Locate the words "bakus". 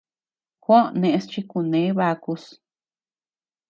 1.97-2.43